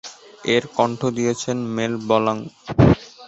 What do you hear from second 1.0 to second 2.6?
দিয়েছেন mail blank.